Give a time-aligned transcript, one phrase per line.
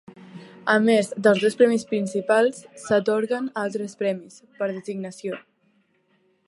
[0.75, 5.41] A més dels dos premis principals, s'atorguen altres premis, per designació.